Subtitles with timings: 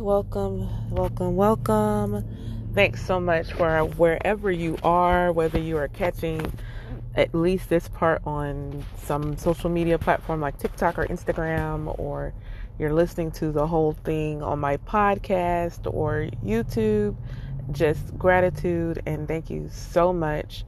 [0.00, 2.24] Welcome, welcome, welcome.
[2.74, 6.52] Thanks so much for wherever you are, whether you are catching
[7.14, 12.34] at least this part on some social media platform like TikTok or Instagram, or
[12.78, 17.16] you're listening to the whole thing on my podcast or YouTube.
[17.72, 20.64] Just gratitude and thank you so much.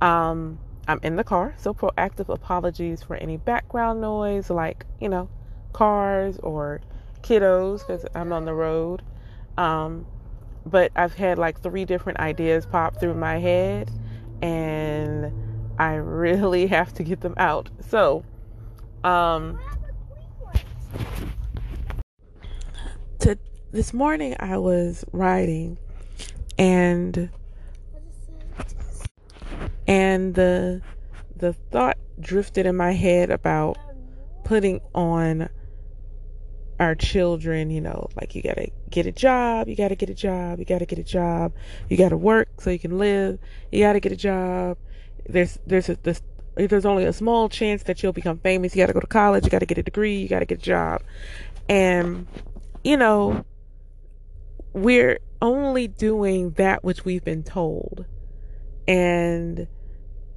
[0.00, 5.28] Um, I'm in the car, so proactive apologies for any background noise, like, you know,
[5.72, 6.80] cars or
[7.24, 9.02] kiddos, because I'm on the road.
[9.56, 10.06] Um,
[10.66, 13.90] but I've had like three different ideas pop through my head,
[14.42, 15.32] and
[15.78, 17.70] I really have to get them out.
[17.88, 18.24] So,
[19.02, 19.58] um,
[23.20, 23.38] to,
[23.72, 25.78] this morning I was riding,
[26.58, 27.30] and
[29.86, 30.82] and the
[31.36, 33.76] the thought drifted in my head about
[34.44, 35.48] putting on
[36.80, 40.58] our children, you know, like you gotta get a job, you gotta get a job,
[40.58, 41.52] you gotta get a job,
[41.88, 43.38] you gotta work so you can live,
[43.70, 44.76] you gotta get a job.
[45.28, 46.22] There's there's a, this
[46.56, 48.74] there's only a small chance that you'll become famous.
[48.74, 51.02] You gotta go to college, you gotta get a degree, you gotta get a job,
[51.68, 52.26] and
[52.82, 53.44] you know,
[54.72, 58.04] we're only doing that which we've been told,
[58.88, 59.68] and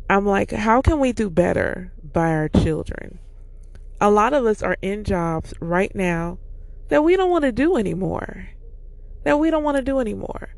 [0.09, 3.19] I'm like, how can we do better by our children?
[4.00, 6.40] A lot of us are in jobs right now
[6.90, 8.50] that we don't want to do anymore.
[9.23, 10.50] That we don't want to do anymore.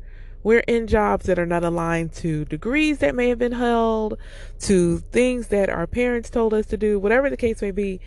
[0.42, 4.16] We're in jobs that are not aligned to degrees that may have been held,
[4.60, 8.00] to things that our parents told us to do, whatever the case may be.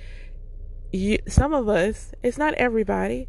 [0.92, 3.28] You, some of us, it's not everybody,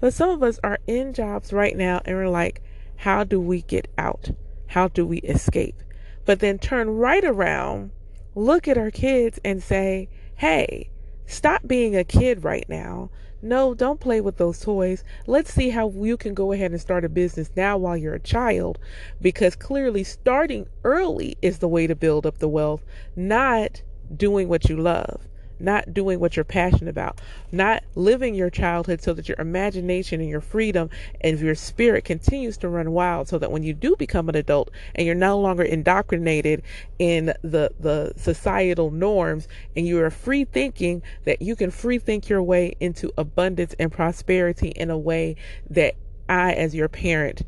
[0.00, 2.62] but some of us are in jobs right now and we're like,
[2.96, 4.30] how do we get out?
[4.68, 5.82] How do we escape?
[6.26, 7.92] but then turn right around,
[8.34, 10.90] look at our kids and say, hey,
[11.26, 13.10] stop being a kid right now.
[13.42, 15.04] No, don't play with those toys.
[15.26, 18.20] Let's see how you can go ahead and start a business now while you're a
[18.20, 18.78] child,
[19.20, 22.84] because clearly starting early is the way to build up the wealth,
[23.14, 23.82] not
[24.16, 25.26] doing what you love
[25.58, 27.20] not doing what you're passionate about,
[27.52, 30.90] not living your childhood so that your imagination and your freedom
[31.20, 34.70] and your spirit continues to run wild so that when you do become an adult
[34.94, 36.62] and you're no longer indoctrinated
[36.98, 42.28] in the the societal norms and you are free thinking that you can free think
[42.28, 45.36] your way into abundance and prosperity in a way
[45.70, 45.94] that
[46.28, 47.42] I as your parent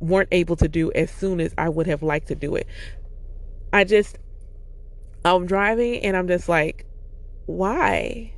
[0.00, 2.66] weren't able to do as soon as I would have liked to do it.
[3.72, 4.18] I just
[5.24, 6.86] I'm driving and I'm just like
[7.48, 8.34] why?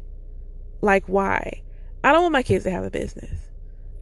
[0.80, 1.62] Like, why?
[2.04, 3.40] I don't want my kids to have a business.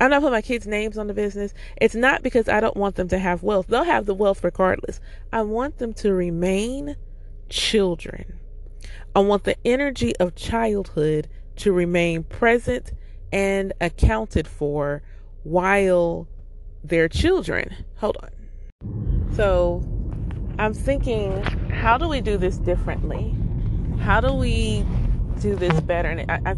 [0.01, 1.55] I'm not putting my kids' names on the business.
[1.81, 3.67] It's not because I don't want them to have wealth.
[3.69, 5.01] They'll have the wealth regardless.
[5.33, 6.95] I want them to remain
[7.49, 8.39] children.
[9.17, 12.93] I want the energy of childhood to remain present
[13.33, 15.03] and accounted for
[15.43, 16.29] while
[16.85, 17.75] they're children.
[17.97, 19.33] Hold on.
[19.35, 19.83] So
[20.59, 23.35] I'm thinking, how do we do this differently?
[24.01, 24.85] How do we
[25.41, 26.09] do this better?
[26.09, 26.57] And I, I,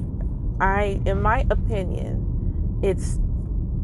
[0.61, 3.19] I, in my opinion, it's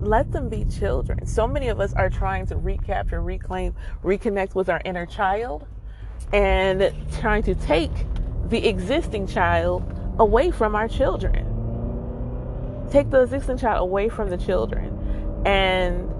[0.00, 1.26] let them be children.
[1.26, 3.74] So many of us are trying to recapture, reclaim,
[4.04, 5.66] reconnect with our inner child
[6.32, 7.90] and trying to take
[8.48, 9.82] the existing child
[10.18, 11.52] away from our children.
[12.90, 15.42] Take the existing child away from the children.
[15.44, 16.12] And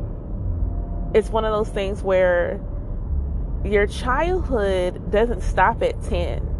[1.14, 2.60] it's one of those things where
[3.64, 6.55] your childhood doesn't stop at 10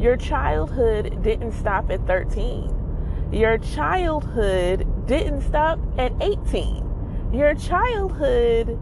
[0.00, 3.28] your childhood didn't stop at 13.
[3.32, 7.30] Your childhood didn't stop at 18.
[7.32, 8.78] Your childhood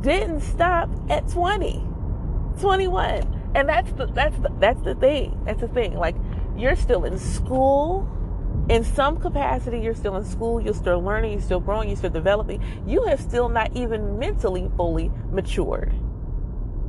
[0.00, 1.84] didn't stop at 20,
[2.58, 3.40] 21.
[3.54, 5.38] And that's the that's the that's the thing.
[5.44, 5.94] That's the thing.
[5.94, 6.16] Like
[6.56, 8.08] you're still in school.
[8.68, 12.10] In some capacity, you're still in school, you're still learning, you're still growing, you're still
[12.10, 12.62] developing.
[12.86, 15.92] You have still not even mentally fully matured.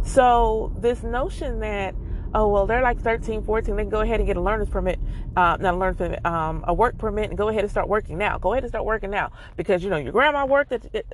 [0.03, 1.95] So, this notion that
[2.33, 4.99] oh well they're like 13 14 they can go ahead and get a learner's permit
[5.35, 8.17] uh, not a learner's permit um, a work permit and go ahead and start working
[8.17, 8.37] now.
[8.37, 9.31] Go ahead and start working now.
[9.55, 11.05] Because you know your grandma worked at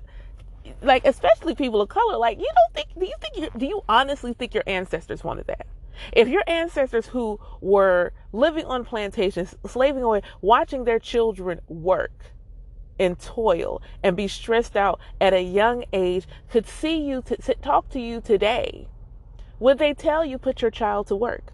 [0.81, 3.81] like especially people of color like you don't think do you think you do you
[3.89, 5.67] honestly think your ancestors wanted that?
[6.13, 12.33] If your ancestors who were living on plantations slaving away watching their children work
[12.99, 17.55] and toil and be stressed out at a young age could see you to, to
[17.55, 18.88] talk to you today
[19.59, 21.51] would they tell you put your child to work?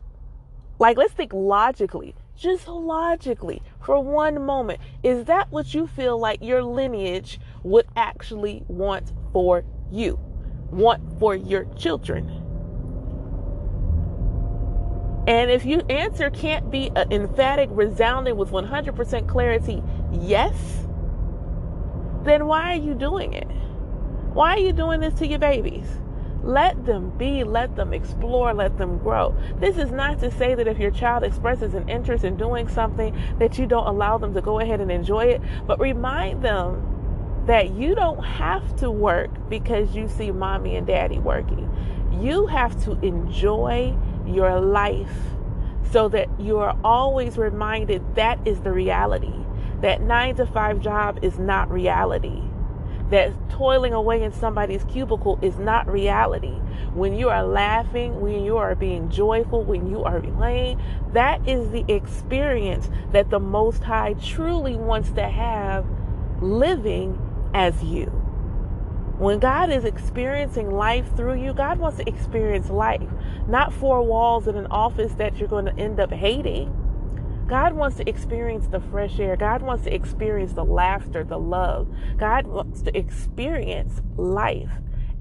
[0.78, 4.80] Like, let's think logically, just logically, for one moment.
[5.04, 10.20] Is that what you feel like your lineage would actually want for you,
[10.70, 12.42] want for your children?
[15.28, 19.82] And if your answer can't be an emphatic, resounding with 100% clarity,
[20.12, 20.54] yes,
[22.24, 23.48] then why are you doing it?
[24.34, 25.88] Why are you doing this to your babies?
[26.46, 29.36] Let them be, let them explore, let them grow.
[29.60, 33.18] This is not to say that if your child expresses an interest in doing something
[33.40, 37.72] that you don't allow them to go ahead and enjoy it, but remind them that
[37.72, 41.68] you don't have to work because you see mommy and daddy working.
[42.22, 43.98] You have to enjoy
[44.28, 45.18] your life
[45.92, 49.34] so that you are always reminded that is the reality.
[49.82, 52.44] That nine to five job is not reality
[53.10, 56.56] that toiling away in somebody's cubicle is not reality.
[56.94, 60.82] When you are laughing, when you are being joyful, when you are playing,
[61.14, 65.86] that is the experience that the Most High truly wants to have
[66.42, 67.20] living
[67.54, 68.06] as you.
[69.18, 73.10] When God is experiencing life through you, God wants to experience life,
[73.48, 76.74] not four walls in an office that you're going to end up hating
[77.48, 79.36] God wants to experience the fresh air.
[79.36, 81.88] God wants to experience the laughter, the love.
[82.18, 84.72] God wants to experience life.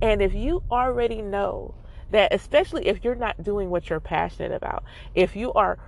[0.01, 1.75] And if you already know
[2.11, 4.85] that, especially if you're not doing what you're passionate about,
[5.15, 5.79] if you are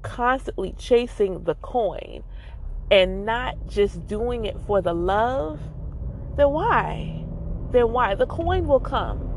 [0.00, 2.22] constantly chasing the coin
[2.90, 5.60] and not just doing it for the love,
[6.36, 7.24] then why?
[7.70, 8.14] Then why?
[8.14, 9.28] The coin will come.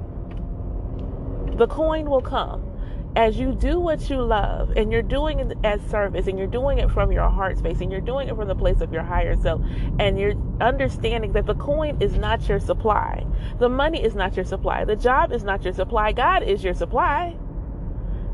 [1.57, 2.75] The coin will come
[3.15, 6.79] as you do what you love and you're doing it as service and you're doing
[6.79, 9.35] it from your heart space and you're doing it from the place of your higher
[9.38, 9.62] self
[10.00, 13.25] and you're understanding that the coin is not your supply.
[13.59, 14.83] The money is not your supply.
[14.83, 16.12] The job is not your supply.
[16.12, 17.38] God is your supply.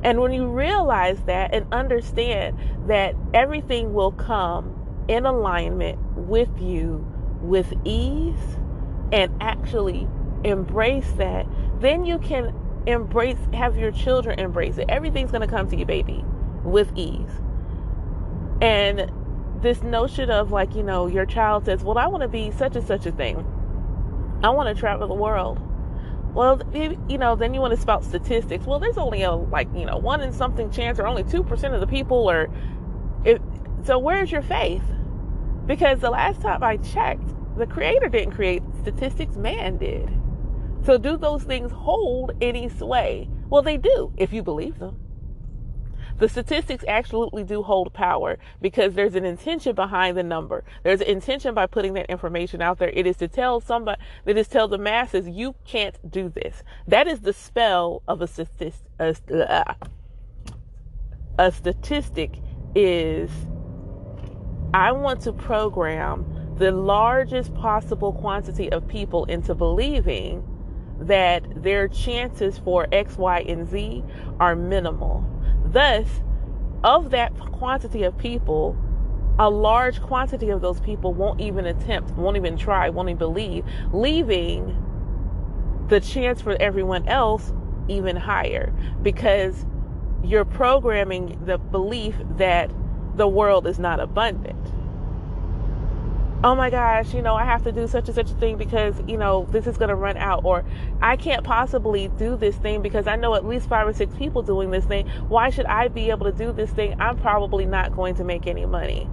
[0.03, 2.57] And when you realize that and understand
[2.87, 4.75] that everything will come
[5.07, 7.05] in alignment with you
[7.41, 8.57] with ease
[9.11, 10.07] and actually
[10.43, 11.45] embrace that
[11.81, 12.53] then you can
[12.87, 14.85] embrace have your children embrace it.
[14.89, 16.23] Everything's going to come to you baby
[16.63, 17.29] with ease.
[18.61, 19.11] And
[19.61, 22.75] this notion of like you know your child says well i want to be such
[22.75, 23.37] and such a thing.
[24.43, 25.59] I want to travel the world.
[26.33, 28.65] Well you know then you want to spout statistics.
[28.65, 31.81] Well there's only a like you know one in something chance or only 2% of
[31.81, 32.49] the people or
[33.23, 33.39] if
[33.83, 34.83] so where's your faith?
[35.67, 40.09] Because the last time i checked the creator didn't create statistics man did
[40.83, 43.29] so, do those things hold any sway?
[43.49, 44.97] Well, they do if you believe them.
[46.17, 50.63] The statistics absolutely do hold power because there's an intention behind the number.
[50.83, 52.89] There's an intention by putting that information out there.
[52.89, 56.61] It is to tell somebody, that is tell the masses, you can't do this.
[56.87, 58.85] That is the spell of a statistic.
[58.99, 59.73] A, uh,
[61.39, 62.35] a statistic
[62.75, 63.31] is
[64.75, 70.47] I want to program the largest possible quantity of people into believing
[71.01, 74.03] that their chances for X, Y, and Z
[74.39, 75.25] are minimal.
[75.65, 76.07] Thus,
[76.83, 78.77] of that quantity of people,
[79.39, 83.65] a large quantity of those people won't even attempt, won't even try, won't even believe,
[83.91, 84.77] leaving
[85.87, 87.51] the chance for everyone else
[87.87, 89.65] even higher because
[90.23, 92.71] you're programming the belief that
[93.15, 94.57] the world is not abundant
[96.43, 98.95] oh my gosh, you know, I have to do such and such a thing because,
[99.07, 100.43] you know, this is going to run out.
[100.43, 100.65] Or
[101.01, 104.41] I can't possibly do this thing because I know at least five or six people
[104.41, 105.07] doing this thing.
[105.27, 106.99] Why should I be able to do this thing?
[106.99, 109.07] I'm probably not going to make any money.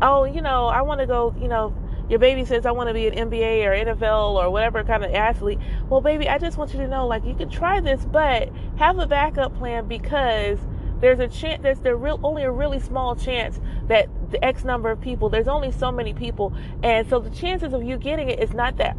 [0.00, 1.72] Oh, you know, I want to go, you know,
[2.08, 5.14] your baby says, I want to be an NBA or NFL or whatever kind of
[5.14, 5.60] athlete.
[5.88, 8.98] Well, baby, I just want you to know, like, you can try this, but have
[8.98, 10.58] a backup plan because
[11.02, 14.90] there's a chance there's there real only a really small chance that the x number
[14.90, 16.56] of people there's only so many people.
[16.82, 18.96] And so the chances of you getting it is not that.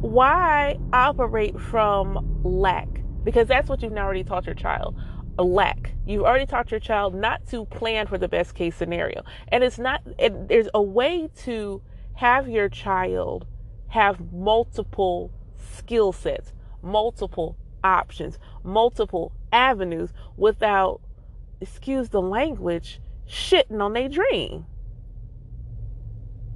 [0.00, 2.88] Why operate from lack?
[3.22, 4.96] Because that's what you've already taught your child
[5.38, 5.92] a lack.
[6.06, 9.22] You've already taught your child not to plan for the best case scenario.
[9.48, 11.82] And it's not it, there's a way to
[12.14, 13.46] have your child
[13.88, 16.52] have multiple skill sets
[16.82, 21.00] multiple options multiple avenues without,
[21.60, 24.66] excuse the language, shitting on their dream.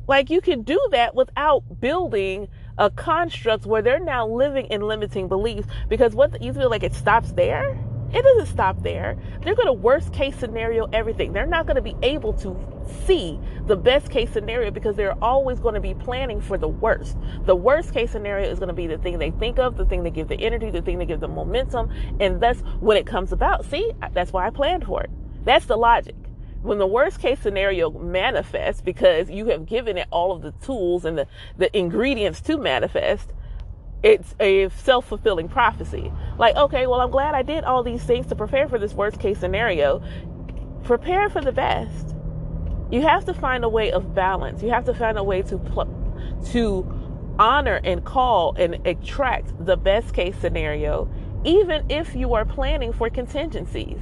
[0.08, 5.28] Like you can do that without building a construct where they're now living in limiting
[5.28, 7.76] beliefs because what you feel like it stops there
[8.12, 9.16] it doesn't stop there.
[9.42, 11.32] They're going to worst case scenario everything.
[11.32, 12.56] They're not going to be able to
[13.04, 17.16] see the best case scenario because they're always going to be planning for the worst.
[17.46, 20.02] The worst case scenario is going to be the thing they think of, the thing
[20.02, 21.90] they give the energy, the thing they give the momentum.
[22.20, 25.10] And thus, when it comes about, see, that's why I planned for it.
[25.44, 26.14] That's the logic.
[26.62, 31.04] When the worst case scenario manifests because you have given it all of the tools
[31.04, 31.26] and the,
[31.58, 33.30] the ingredients to manifest,
[34.02, 36.12] it's a self fulfilling prophecy.
[36.38, 39.18] Like, okay, well, I'm glad I did all these things to prepare for this worst
[39.20, 40.02] case scenario.
[40.84, 42.14] Prepare for the best.
[42.90, 44.62] You have to find a way of balance.
[44.62, 45.92] You have to find a way to pl-
[46.52, 46.86] to
[47.38, 51.10] honor and call and attract the best case scenario,
[51.44, 53.98] even if you are planning for contingencies.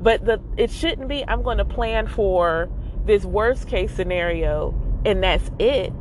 [0.00, 2.68] But the it shouldn't be I'm going to plan for
[3.06, 4.74] this worst case scenario
[5.04, 5.92] and that's it.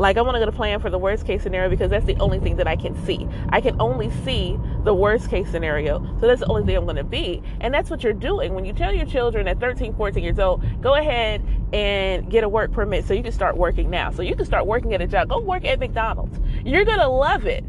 [0.00, 2.16] Like I want to go to plan for the worst case scenario because that's the
[2.20, 3.28] only thing that I can see.
[3.50, 6.02] I can only see the worst case scenario.
[6.20, 7.42] So that's the only thing I'm going to be.
[7.60, 10.64] And that's what you're doing when you tell your children at 13, 14 years old,
[10.80, 11.42] go ahead
[11.74, 14.10] and get a work permit so you can start working now.
[14.10, 15.28] So you can start working at a job.
[15.28, 16.40] Go work at McDonald's.
[16.64, 17.62] You're going to love it.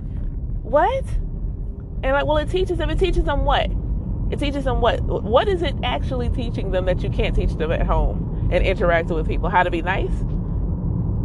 [0.64, 1.04] What?
[2.02, 2.90] And like, well, it teaches them.
[2.90, 3.70] It teaches them what?
[4.32, 5.02] It teaches them what?
[5.02, 9.18] What is it actually teaching them that you can't teach them at home and interacting
[9.18, 9.50] with people?
[9.50, 10.14] How to be nice?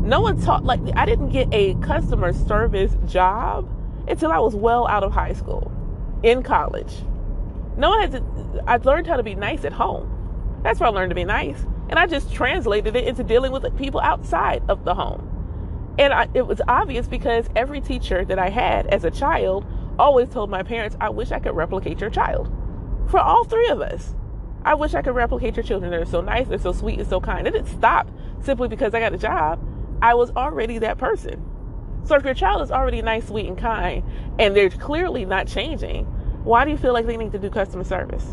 [0.07, 3.69] No one taught, like, I didn't get a customer service job
[4.07, 5.73] until I was well out of high school,
[6.23, 7.03] in college.
[7.77, 10.61] No one had to, I learned how to be nice at home.
[10.63, 11.61] That's where I learned to be nice.
[11.89, 15.97] And I just translated it into dealing with people outside of the home.
[15.99, 19.67] And I, it was obvious because every teacher that I had as a child
[19.99, 22.49] always told my parents, I wish I could replicate your child.
[23.09, 24.15] For all three of us.
[24.65, 25.91] I wish I could replicate your children.
[25.91, 27.49] They're so nice, they're so sweet and so kind.
[27.49, 28.09] It didn't stop
[28.43, 29.61] simply because I got a job.
[30.03, 31.43] I was already that person.
[32.05, 34.05] So if your child is already nice, sweet, and kind,
[34.39, 36.05] and they're clearly not changing,
[36.45, 38.25] why do you feel like they need to do customer service?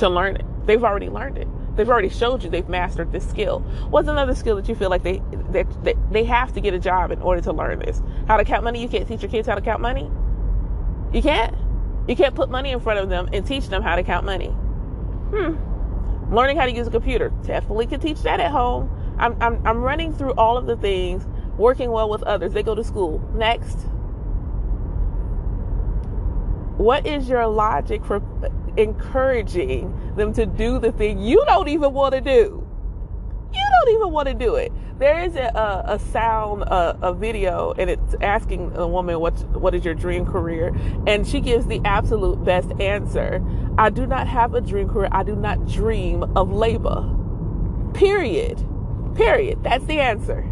[0.00, 0.44] To learn it.
[0.66, 1.46] They've already learned it.
[1.76, 3.60] They've already showed you they've mastered this skill.
[3.90, 6.78] What's another skill that you feel like they that, that they have to get a
[6.78, 8.02] job in order to learn this?
[8.26, 8.82] How to count money?
[8.82, 10.10] You can't teach your kids how to count money.
[11.12, 11.54] You can't.
[12.08, 14.48] You can't put money in front of them and teach them how to count money.
[14.48, 16.34] Hmm.
[16.34, 17.30] Learning how to use a computer.
[17.44, 18.90] Definitely can teach that at home
[19.22, 21.24] I'm, I'm, I'm running through all of the things,
[21.56, 22.52] working well with others.
[22.52, 23.20] They go to school.
[23.34, 23.86] Next.
[26.76, 28.20] What is your logic for
[28.76, 32.66] encouraging them to do the thing you don't even want to do?
[33.52, 34.72] You don't even want to do it.
[34.98, 39.34] There is a, a, a sound, a, a, video, and it's asking a woman, what,
[39.50, 40.74] what is your dream career?
[41.06, 43.44] And she gives the absolute best answer.
[43.78, 45.10] I do not have a dream career.
[45.12, 47.08] I do not dream of labor.
[47.94, 48.66] Period.
[49.14, 49.62] Period.
[49.62, 50.48] That's the answer.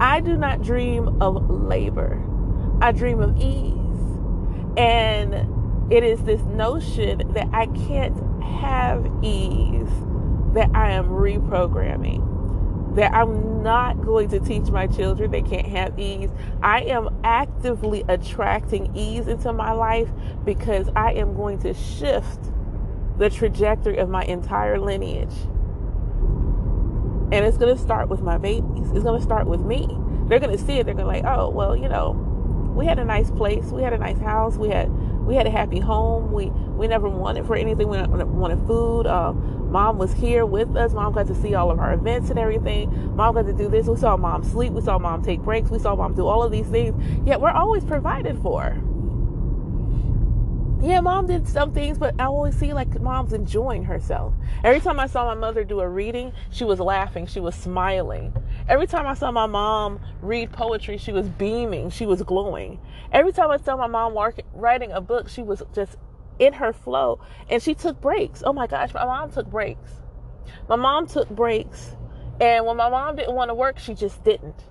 [0.00, 2.22] I do not dream of labor.
[2.80, 3.78] I dream of ease.
[4.76, 9.88] And it is this notion that I can't have ease
[10.54, 12.94] that I am reprogramming.
[12.96, 16.30] That I'm not going to teach my children they can't have ease.
[16.62, 20.08] I am actively attracting ease into my life
[20.44, 22.50] because I am going to shift
[23.18, 25.34] the trajectory of my entire lineage.
[27.32, 28.90] And it's going to start with my babies.
[28.92, 29.88] It's going to start with me.
[30.28, 30.84] They're going to see it.
[30.84, 32.10] They're going to like, oh, well, you know,
[32.76, 33.64] we had a nice place.
[33.66, 34.56] We had a nice house.
[34.56, 34.90] We had
[35.26, 36.32] we had a happy home.
[36.32, 37.88] We we never wanted for anything.
[37.88, 39.06] We wanted food.
[39.06, 40.92] Um, mom was here with us.
[40.92, 43.14] Mom got to see all of our events and everything.
[43.16, 43.86] Mom got to do this.
[43.86, 44.72] We saw mom sleep.
[44.72, 45.70] We saw mom take breaks.
[45.70, 46.94] We saw mom do all of these things.
[47.26, 48.78] Yet we're always provided for
[50.82, 54.34] yeah, mom did some things, but I always see like mom's enjoying herself.
[54.64, 58.34] Every time I saw my mother do a reading, she was laughing, she was smiling.
[58.68, 62.80] Every time I saw my mom read poetry, she was beaming, she was glowing.
[63.12, 64.18] Every time I saw my mom
[64.54, 65.96] writing a book, she was just
[66.40, 68.42] in her flow and she took breaks.
[68.44, 69.92] Oh my gosh, my mom took breaks.
[70.68, 71.96] My mom took breaks,
[72.40, 74.64] and when my mom didn't want to work, she just didn't.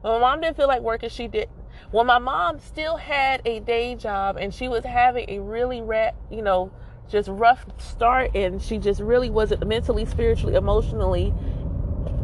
[0.00, 1.55] When my mom didn't feel like working, she didn't.
[1.92, 6.16] When my mom still had a day job and she was having a really, rat,
[6.30, 6.72] you know,
[7.08, 11.32] just rough start and she just really wasn't mentally, spiritually, emotionally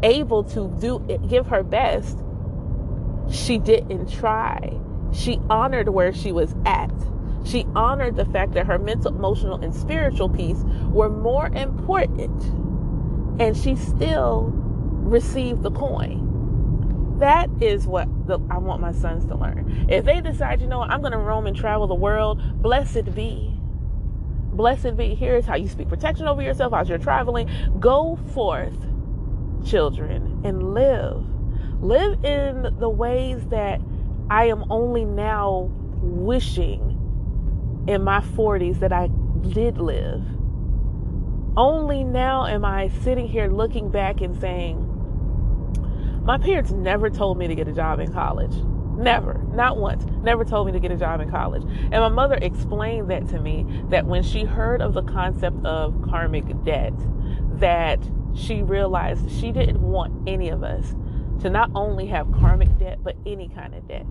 [0.03, 2.19] able to do give her best,
[3.31, 4.77] she didn't try.
[5.13, 6.91] She honored where she was at.
[7.45, 12.43] She honored the fact that her mental, emotional, and spiritual piece were more important.
[13.39, 16.32] And she still received the coin
[17.23, 19.85] that is what the, I want my sons to learn.
[19.87, 23.57] If they decide, you know I'm going to roam and travel the world, blessed be.
[24.51, 25.15] Blessed be.
[25.15, 27.49] Here's how you speak protection over yourself as you're traveling.
[27.79, 28.77] Go forth,
[29.65, 31.23] children, and live.
[31.81, 33.79] Live in the ways that
[34.29, 36.99] I am only now wishing
[37.87, 39.07] in my 40s that I
[39.53, 40.21] did live.
[41.55, 44.89] Only now am I sitting here looking back and saying,
[46.23, 48.53] my parents never told me to get a job in college.
[48.95, 51.63] Never, not once, never told me to get a job in college.
[51.63, 56.01] And my mother explained that to me that when she heard of the concept of
[56.03, 56.93] karmic debt,
[57.59, 57.99] that
[58.35, 60.95] she realized she didn't want any of us
[61.41, 64.05] to not only have karmic debt, but any kind of debt.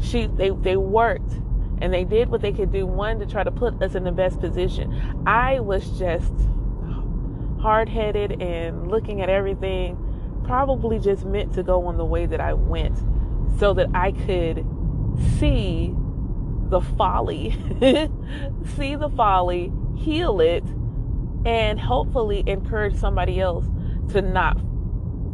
[0.00, 1.32] She, they, they worked
[1.80, 4.12] and they did what they could do, one, to try to put us in the
[4.12, 5.22] best position.
[5.26, 6.32] I was just
[7.60, 9.98] hard headed and looking at everything
[10.46, 12.98] probably just meant to go on the way that I went
[13.58, 14.64] so that I could
[15.38, 15.94] see
[16.68, 17.52] the folly,
[18.76, 20.64] see the folly, heal it,
[21.44, 23.66] and hopefully encourage somebody else
[24.12, 24.56] to not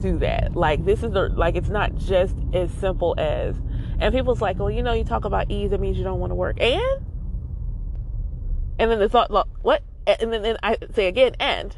[0.00, 0.54] do that.
[0.54, 3.56] Like this is the like it's not just as simple as
[3.98, 6.32] and people's like, well, you know, you talk about ease, that means you don't want
[6.32, 6.60] to work.
[6.60, 7.06] And
[8.78, 9.82] and then the thought, look, what?
[10.06, 11.76] And then, then I say again, and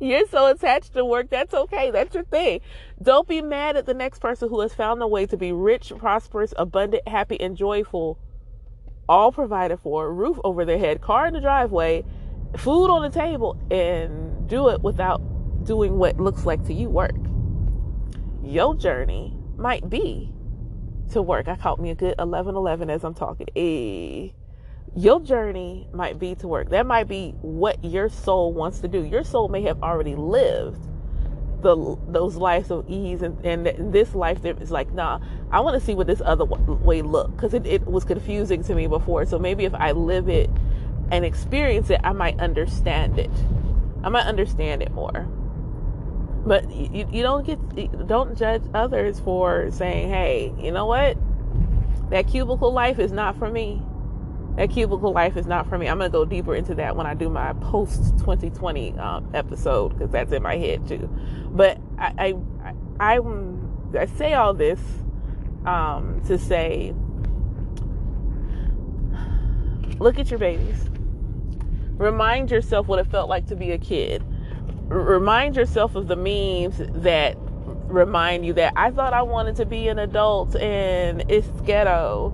[0.00, 1.30] You're so attached to work.
[1.30, 1.90] That's okay.
[1.90, 2.60] That's your thing.
[3.02, 5.92] Don't be mad at the next person who has found a way to be rich,
[5.96, 8.18] prosperous, abundant, happy, and joyful,
[9.08, 12.04] all provided for, roof over their head, car in the driveway,
[12.56, 15.20] food on the table, and do it without
[15.64, 17.14] doing what looks like to you work.
[18.42, 20.32] Your journey might be
[21.12, 21.48] to work.
[21.48, 23.46] I caught me a good 11 11 as I'm talking.
[23.54, 24.34] Hey.
[24.96, 26.70] Your journey might be to work.
[26.70, 29.02] That might be what your soul wants to do.
[29.02, 30.88] Your soul may have already lived
[31.62, 35.18] the those lives of ease, and, and this life is like, nah,
[35.50, 38.74] I want to see what this other way look because it, it was confusing to
[38.74, 39.26] me before.
[39.26, 40.48] So maybe if I live it
[41.10, 43.32] and experience it, I might understand it.
[44.04, 45.26] I might understand it more.
[46.46, 51.16] But you, you don't get don't judge others for saying, hey, you know what?
[52.10, 53.82] That cubicle life is not for me
[54.56, 55.88] that cubicle life is not for me.
[55.88, 59.90] I'm going to go deeper into that when I do my post 2020 um, episode
[59.90, 61.08] because that's in my head too.
[61.50, 62.34] But I,
[63.00, 63.20] I, I,
[63.98, 64.78] I say all this
[65.66, 66.94] um, to say,
[69.98, 70.88] look at your babies.
[71.96, 74.22] Remind yourself what it felt like to be a kid.
[74.90, 77.36] R- remind yourself of the memes that
[77.86, 82.32] remind you that I thought I wanted to be an adult and it's ghetto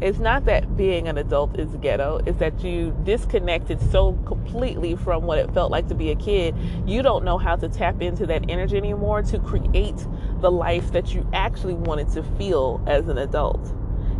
[0.00, 5.24] it's not that being an adult is ghetto, it's that you disconnected so completely from
[5.24, 6.54] what it felt like to be a kid.
[6.86, 10.06] You don't know how to tap into that energy anymore to create
[10.40, 13.74] the life that you actually wanted to feel as an adult.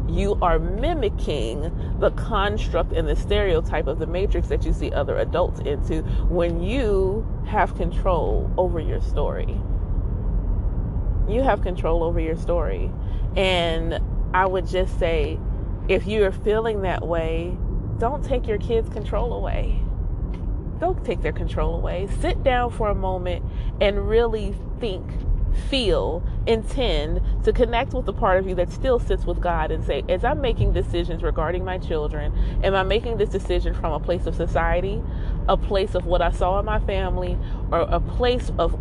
[0.06, 5.16] You are mimicking the construct and the stereotype of the matrix that you see other
[5.16, 9.58] adults into when you have control over your story.
[11.28, 12.90] You have control over your story.
[13.36, 14.00] And
[14.34, 15.38] I would just say,
[15.90, 17.56] if you're feeling that way,
[17.98, 19.82] don't take your kids' control away.
[20.78, 22.08] Don't take their control away.
[22.20, 23.44] Sit down for a moment
[23.80, 25.04] and really think,
[25.68, 29.84] feel, intend to connect with the part of you that still sits with God and
[29.84, 33.98] say, as I'm making decisions regarding my children, am I making this decision from a
[33.98, 35.02] place of society,
[35.48, 37.36] a place of what I saw in my family,
[37.72, 38.78] or a place of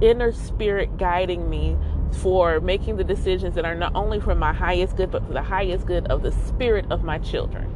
[0.00, 1.76] inner spirit guiding me
[2.12, 5.42] for making the decisions that are not only for my highest good, but for the
[5.42, 7.66] highest good of the spirit of my children.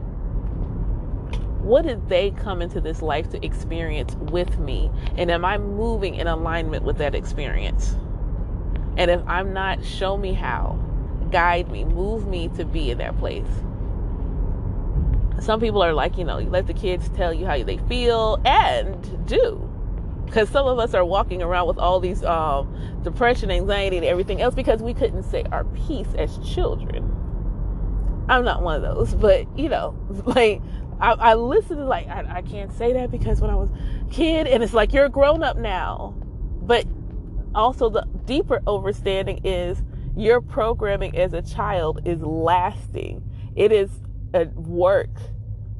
[1.63, 4.91] What did they come into this life to experience with me?
[5.17, 7.97] And am I moving in alignment with that experience?
[8.97, 10.79] And if I'm not, show me how.
[11.31, 13.49] Guide me, move me to be in that place.
[15.41, 18.41] Some people are like, you know, you let the kids tell you how they feel
[18.45, 19.74] and do
[20.35, 24.41] because some of us are walking around with all these um, depression, anxiety, and everything
[24.41, 27.05] else because we couldn't say our piece as children.
[28.29, 30.61] I'm not one of those, but you know, like
[31.01, 33.69] I, I listen to like I, I can't say that because when I was
[34.11, 36.17] kid, and it's like you're a grown up now,
[36.63, 36.85] but
[37.55, 39.85] also the deeper understanding is
[40.17, 43.23] your programming as a child is lasting.
[43.55, 43.89] It is
[44.35, 45.17] a work.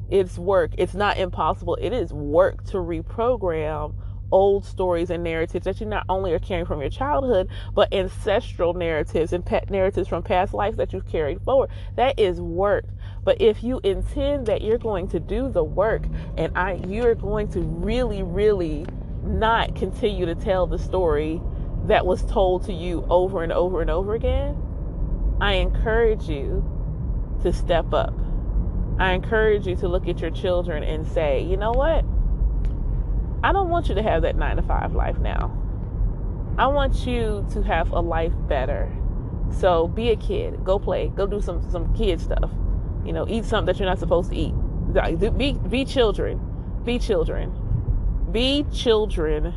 [0.09, 0.71] It's work.
[0.77, 1.75] It's not impossible.
[1.81, 3.95] It is work to reprogram
[4.31, 8.73] old stories and narratives that you not only are carrying from your childhood, but ancestral
[8.73, 11.69] narratives and pet narratives from past lives that you've carried forward.
[11.95, 12.85] That is work.
[13.23, 16.03] But if you intend that you're going to do the work
[16.37, 18.85] and I you're going to really, really
[19.23, 21.41] not continue to tell the story
[21.85, 24.57] that was told to you over and over and over again,
[25.41, 26.63] I encourage you
[27.43, 28.13] to step up.
[28.97, 32.05] I encourage you to look at your children and say, you know what?
[33.45, 35.55] I don't want you to have that nine to five life now.
[36.57, 38.91] I want you to have a life better.
[39.51, 40.63] So be a kid.
[40.63, 41.09] Go play.
[41.09, 42.49] Go do some some kid stuff.
[43.05, 44.55] You know, eat something that you're not supposed to eat.
[45.37, 46.41] Be be children.
[46.83, 47.53] Be children.
[48.31, 49.53] Be children.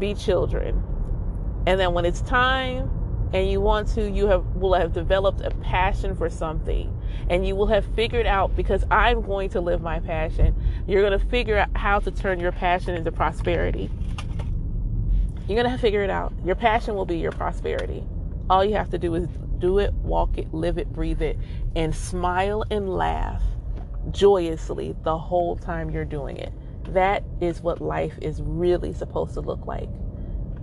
[0.00, 0.82] Be children.
[1.68, 2.90] And then when it's time
[3.32, 6.92] and you want to, you have will have developed a passion for something,
[7.28, 10.54] and you will have figured out because I'm going to live my passion.
[10.86, 13.90] You're going to figure out how to turn your passion into prosperity.
[15.48, 16.32] You're going to figure it out.
[16.44, 18.04] Your passion will be your prosperity.
[18.48, 21.38] All you have to do is do it, walk it, live it, breathe it,
[21.76, 23.42] and smile and laugh
[24.10, 26.52] joyously the whole time you're doing it.
[26.92, 29.88] That is what life is really supposed to look like.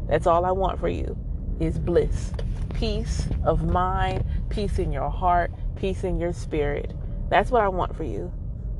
[0.07, 1.17] That's all I want for you
[1.59, 2.31] is bliss,
[2.73, 6.93] peace of mind, peace in your heart, peace in your spirit.
[7.29, 8.31] That's what I want for you.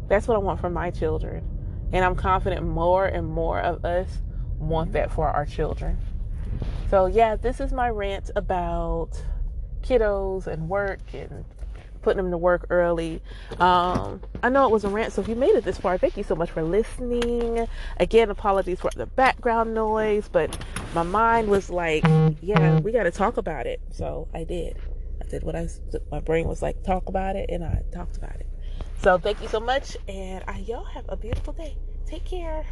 [0.08, 1.44] That's what I want for my children.
[1.92, 4.10] And I'm confident more and more of us
[4.58, 5.98] want that for our children.
[6.90, 9.12] So, yeah, this is my rant about
[9.82, 11.46] kiddos and work and
[12.02, 13.22] putting them to work early.
[13.60, 16.18] Um, I know it was a rant, so if you made it this far, thank
[16.18, 17.68] you so much for listening.
[17.98, 20.58] Again, apologies for the background noise, but
[20.94, 22.04] my mind was like,
[22.42, 23.82] yeah, we got to talk about it.
[23.92, 24.78] So I did.
[25.44, 25.68] What I,
[26.12, 28.48] my brain was like, talk about it, and I talked about it.
[29.02, 31.78] So thank you so much, and I, y'all have a beautiful day.
[32.06, 32.66] Take care.